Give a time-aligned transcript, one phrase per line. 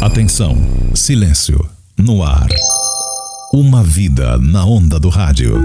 [0.00, 0.56] Atenção,
[0.94, 1.62] silêncio,
[1.98, 2.48] no ar.
[3.52, 5.62] Uma vida na onda do rádio.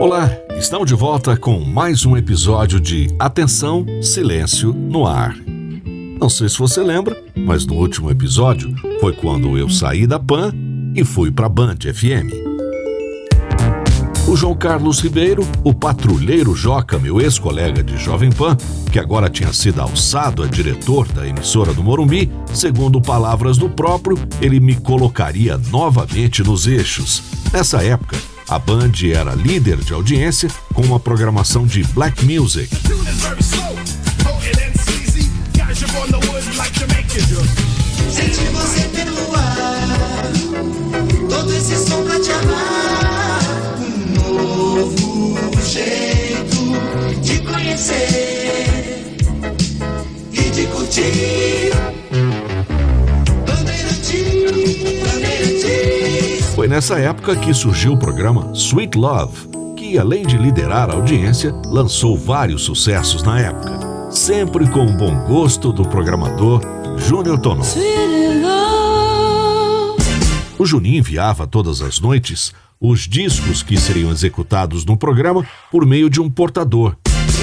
[0.00, 5.36] Olá, estamos de volta com mais um episódio de Atenção, Silêncio no Ar.
[6.18, 10.50] Não sei se você lembra, mas no último episódio foi quando eu saí da PAN
[10.94, 12.47] e fui para Band FM.
[14.38, 18.56] João Carlos Ribeiro, o patrulheiro Joca, meu ex-colega de Jovem Pan,
[18.92, 24.16] que agora tinha sido alçado a diretor da emissora do Morumbi, segundo palavras do próprio,
[24.40, 27.20] ele me colocaria novamente nos eixos.
[27.52, 28.16] Nessa época,
[28.48, 32.72] a Band era líder de audiência com uma programação de black music.
[38.08, 39.17] Sente você pelo
[47.78, 49.16] conhecer
[50.32, 51.72] e de curtir.
[56.54, 61.52] Foi nessa época que surgiu o programa Sweet Love, que além de liderar a audiência,
[61.66, 66.60] lançou vários sucessos na época, sempre com o bom gosto do programador
[66.96, 67.62] Júnior Tonon.
[70.58, 76.10] O Juninho enviava todas as noites os discos que seriam executados no programa por meio
[76.10, 76.96] de um portador.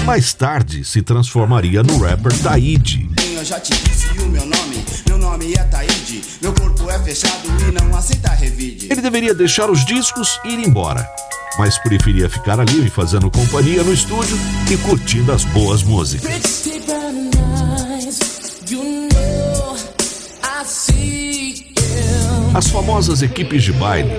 [0.05, 3.09] Mais tarde se transformaria no rapper Taíde.
[3.35, 7.47] Eu já te disse o meu nome, meu nome é Taíde, meu corpo é fechado
[7.67, 8.85] e não aceita revide.
[8.91, 11.09] Ele deveria deixar os discos e ir embora,
[11.57, 14.37] mas preferia ficar ali fazendo companhia no estúdio
[14.71, 16.63] e curtindo as boas músicas.
[22.53, 24.11] As famosas equipes de baile,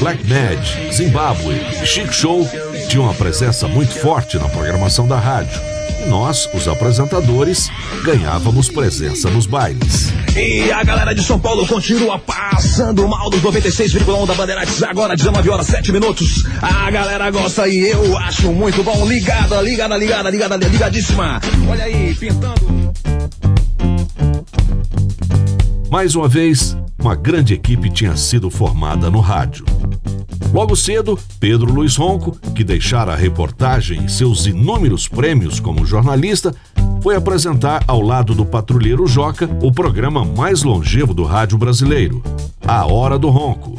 [0.00, 2.48] Black Mad, Zimbabwe Chic Show
[2.88, 5.60] tinham uma presença muito forte na programação da rádio.
[6.02, 7.70] E nós, os apresentadores,
[8.04, 10.12] ganhávamos presença nos bailes.
[10.36, 15.48] E a galera de São Paulo continua passando mal dos 96,1 da Bandeirantes, agora 19
[15.48, 16.44] horas 7 minutos.
[16.60, 19.06] A galera gosta e eu acho muito bom.
[19.06, 21.40] Ligada, ligada, ligada, ligada, ligadíssima.
[21.68, 22.92] Olha aí, pintando.
[25.90, 29.64] Mais uma vez, uma grande equipe tinha sido formada no rádio.
[30.56, 36.54] Logo cedo, Pedro Luiz Ronco, que deixara a reportagem e seus inúmeros prêmios como jornalista,
[37.02, 42.22] foi apresentar ao lado do patrulheiro Joca o programa mais longevo do rádio brasileiro,
[42.66, 43.76] A Hora do Ronco.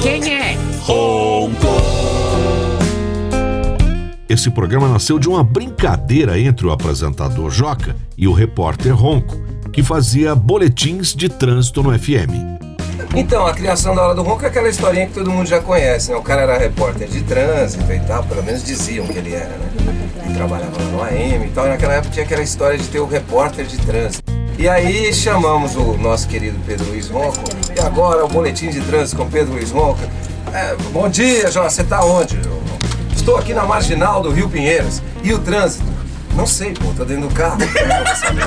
[0.00, 0.56] Quem é?
[0.82, 1.89] Ronco!
[4.40, 9.38] Esse programa nasceu de uma brincadeira entre o apresentador Joca e o repórter Ronco,
[9.70, 12.32] que fazia boletins de trânsito no FM.
[13.14, 16.10] Então, a criação da Hora do Ronco é aquela historinha que todo mundo já conhece,
[16.10, 16.16] né?
[16.16, 19.68] O cara era repórter de trânsito e tal, pelo menos diziam que ele era, né?
[20.24, 23.06] Ele trabalhava no AM e tal, e naquela época tinha aquela história de ter o
[23.06, 24.22] repórter de trânsito.
[24.58, 27.44] E aí chamamos o nosso querido Pedro Luiz Ronco,
[27.76, 30.00] e agora o boletim de trânsito com Pedro Luiz Ronco.
[30.54, 32.38] É, bom dia, João, você tá onde?
[33.20, 35.02] Estou aqui na marginal do Rio Pinheiros.
[35.22, 35.84] E o trânsito?
[36.34, 37.58] Não sei, pô, tô dentro do carro.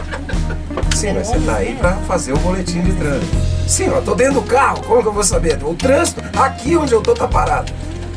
[0.96, 3.38] Sim, mas você tá aí pra fazer o boletim de trânsito.
[3.68, 5.64] Sim, eu tô dentro do carro, como que eu vou saber?
[5.64, 7.72] O trânsito, aqui onde eu tô, tá parado.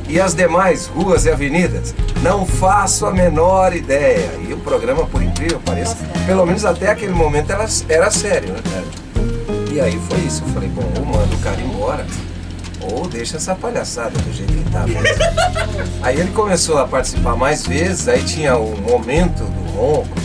[0.09, 1.95] E as demais ruas e avenidas?
[2.23, 4.31] Não faço a menor ideia.
[4.49, 5.95] E o programa, por incrível que pareça,
[6.25, 8.85] pelo menos até aquele momento era, era sério, né?
[9.71, 10.43] E aí foi isso.
[10.43, 12.07] Eu falei, bom, ou manda o cara embora,
[12.93, 15.03] ou deixa essa palhaçada do jeito que tá mesmo.
[16.03, 20.17] aí ele começou a participar mais vezes, aí tinha o momento do ronco.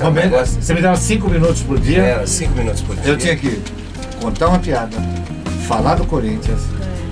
[0.00, 0.60] Um negócio...
[0.60, 2.02] Você me dava cinco minutos por dia?
[2.02, 3.10] Era, cinco minutos por dia.
[3.10, 3.62] Eu tinha que
[4.20, 4.96] contar uma piada,
[5.66, 6.60] falar do Corinthians,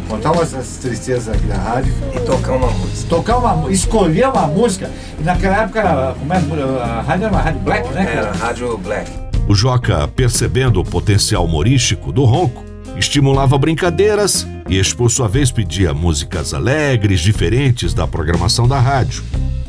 [0.08, 0.50] contar umas
[0.82, 1.94] tristezas aqui na rádio.
[2.14, 3.08] E tocar uma música.
[3.08, 4.90] Tocar uma escolher uma música.
[5.18, 8.14] E naquela época, como é, a rádio era uma rádio black, né?
[8.16, 9.10] Era, rádio black.
[9.48, 12.64] O Joca, percebendo o potencial humorístico do ronco,
[12.96, 19.22] estimulava brincadeiras e, por sua vez, pedia músicas alegres, diferentes da programação da rádio.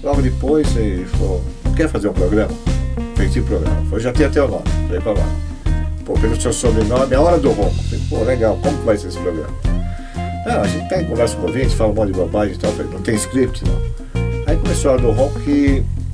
[0.04, 1.44] Logo depois ele falou,
[1.76, 2.52] quer fazer um programa?
[2.52, 3.86] O programa.
[3.90, 5.28] Foi, já tinha teu nome, falei pra lá.
[6.06, 7.74] Pô, pelo seu sobrenome, é hora do ronco.
[7.84, 9.54] Falei, pô, legal, como que vai ser esse programa?
[10.46, 12.72] Não, a gente pega, conversa com o ouvinte, fala um monte de bobagem e tal,
[12.72, 13.82] falei, não tem script, não.
[14.46, 15.40] Aí começou a hora do ronco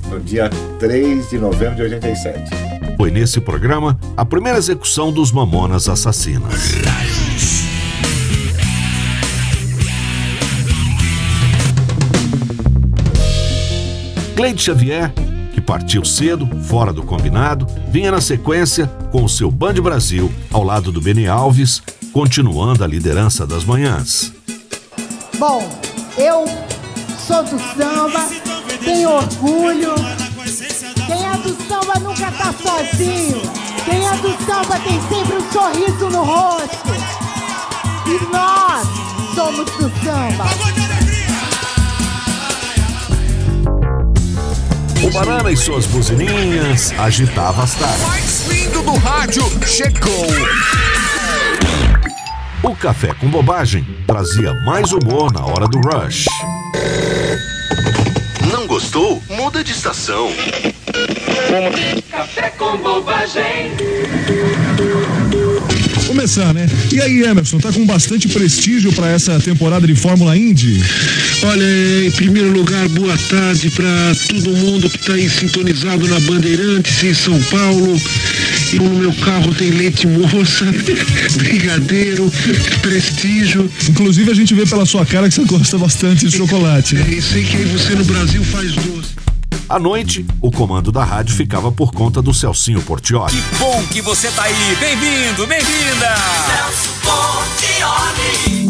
[0.08, 0.48] no dia
[0.78, 2.71] 3 de novembro de 87.
[2.96, 6.72] Foi nesse programa a primeira execução dos Mamonas Assassinas.
[14.36, 15.12] Cleide Xavier,
[15.52, 20.64] que partiu cedo, fora do combinado, vinha na sequência com o seu Band Brasil ao
[20.64, 24.32] lado do Beni Alves, continuando a liderança das manhãs.
[25.38, 25.68] Bom,
[26.16, 26.44] eu
[27.18, 28.28] sou do samba,
[28.84, 30.21] tenho orgulho.
[31.06, 33.42] Quem é do samba nunca tá sozinho.
[33.84, 36.92] Quem é do samba tem sempre um sorriso no rosto.
[38.06, 38.86] E nós
[39.34, 40.44] somos do samba.
[45.02, 48.06] O Banana e suas buzininhas agitava as tardes.
[48.06, 50.26] Mais lindo do rádio chegou.
[52.62, 56.26] O Café com Bobagem trazia mais humor na hora do rush.
[58.52, 59.20] Não gostou?
[59.28, 60.28] Muda de estação.
[62.10, 63.72] Café com bobagem.
[66.06, 66.68] Começar, né?
[66.92, 70.82] E aí, Emerson, tá com bastante prestígio para essa temporada de Fórmula Indy?
[71.42, 77.02] Olha, em primeiro lugar, boa tarde para todo mundo que está aí sintonizado na Bandeirantes
[77.02, 78.00] em São Paulo.
[78.72, 80.64] E no meu carro tem leite moça,
[81.36, 82.30] brigadeiro,
[82.82, 83.70] prestígio.
[83.88, 86.94] Inclusive a gente vê pela sua cara que você gosta bastante de chocolate.
[86.94, 87.06] Né?
[87.08, 88.91] É, e sei que aí você no Brasil faz doce.
[89.72, 93.32] À noite, o comando da rádio ficava por conta do Celcinho Portioli.
[93.32, 94.76] Que bom que você tá aí.
[94.78, 96.14] Bem-vindo, bem-vinda.
[96.44, 98.68] Celso Portioli.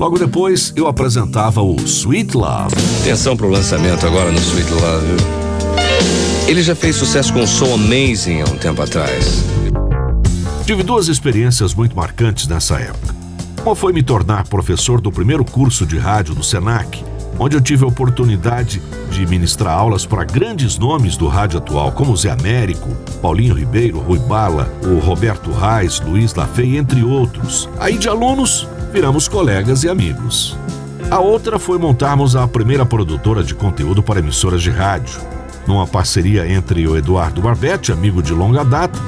[0.00, 2.74] Logo depois, eu apresentava o Sweet Love.
[3.02, 5.16] Atenção pro lançamento agora no Sweet Love.
[6.48, 9.44] Ele já fez sucesso com o som Amazing há um tempo atrás.
[10.66, 13.14] Tive duas experiências muito marcantes nessa época.
[13.62, 17.04] Uma foi me tornar professor do primeiro curso de rádio do SENAC,
[17.38, 22.16] onde eu tive a oportunidade de ministrar aulas para grandes nomes do rádio atual, como
[22.16, 22.88] Zé Américo,
[23.22, 27.68] Paulinho Ribeiro, Rui Bala, o Roberto Reis, Luiz Lafay, entre outros.
[27.78, 30.56] Aí de alunos, viramos colegas e amigos.
[31.10, 35.20] A outra foi montarmos a primeira produtora de conteúdo para emissoras de rádio.
[35.66, 38.98] Numa parceria entre o Eduardo Barbetti, amigo de longa data,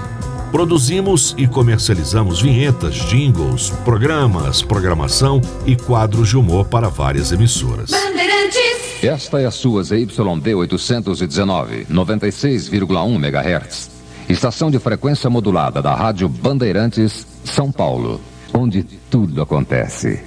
[0.51, 7.93] Produzimos e comercializamos vinhetas, jingles, programas, programação e quadros de humor para várias emissoras.
[7.93, 9.05] Bandeirantes.
[9.05, 13.91] Esta é a sua ZYD 819, 96,1 MHz.
[14.29, 18.21] Estação de frequência modulada da Rádio Bandeirantes, São Paulo,
[18.53, 20.21] onde tudo acontece.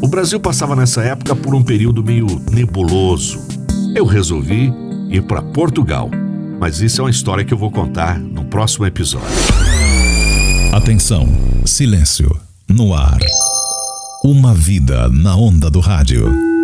[0.00, 3.40] O Brasil passava nessa época por um período meio nebuloso.
[3.96, 4.72] Eu resolvi
[5.10, 6.08] ir para Portugal
[6.58, 9.28] mas isso é uma história que eu vou contar no próximo episódio.
[10.72, 11.28] Atenção,
[11.64, 12.30] silêncio,
[12.68, 13.18] no ar.
[14.24, 16.55] Uma vida na onda do rádio.